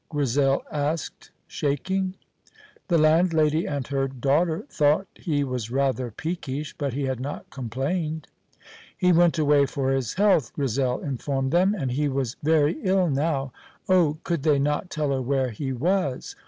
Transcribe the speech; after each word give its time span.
Grizel 0.09 0.63
asked, 0.71 1.29
shaking. 1.45 2.15
The 2.87 2.97
landlady 2.97 3.67
and 3.67 3.85
her 3.89 4.07
daughter 4.07 4.65
thought 4.67 5.05
he 5.13 5.43
was 5.43 5.69
rather 5.69 6.09
peakish, 6.09 6.73
but 6.75 6.93
he 6.93 7.03
had 7.03 7.19
not 7.19 7.47
complained. 7.51 8.25
He 8.97 9.11
went 9.11 9.37
away 9.37 9.67
for 9.67 9.91
his 9.91 10.15
health, 10.15 10.53
Grizel 10.53 11.01
informed 11.01 11.51
them, 11.51 11.75
and 11.75 11.91
he 11.91 12.07
was 12.07 12.35
very 12.41 12.79
ill 12.81 13.11
now. 13.11 13.53
Oh, 13.87 14.17
could 14.23 14.41
they 14.41 14.57
not 14.57 14.89
tell 14.89 15.11
her 15.11 15.21
where 15.21 15.51
he 15.51 15.71
was? 15.71 16.35